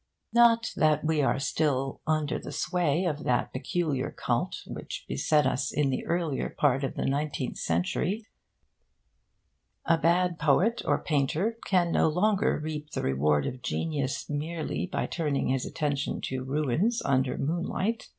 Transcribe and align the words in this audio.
Not 0.33 0.73
that 0.75 1.05
we 1.05 1.21
are 1.21 1.37
still 1.37 2.01
under 2.07 2.39
the 2.39 2.51
sway 2.51 3.05
of 3.05 3.23
that 3.23 3.53
peculiar 3.53 4.09
cult 4.09 4.63
which 4.65 5.05
beset 5.07 5.45
us 5.45 5.71
in 5.71 5.91
the 5.91 6.03
earlier 6.07 6.49
part 6.49 6.83
of 6.83 6.95
the 6.95 7.05
nineteenth 7.05 7.59
century. 7.59 8.25
A 9.85 9.99
bad 9.99 10.39
poet 10.39 10.81
or 10.85 10.97
painter 11.03 11.55
can 11.67 11.91
no 11.91 12.07
longer 12.07 12.57
reap 12.57 12.89
the 12.89 13.03
reward 13.03 13.45
of 13.45 13.61
genius 13.61 14.27
merely 14.27 14.87
by 14.87 15.05
turning 15.05 15.49
his 15.49 15.67
attention 15.67 16.19
to 16.21 16.43
ruins 16.43 17.03
under 17.05 17.37
moonlight. 17.37 18.09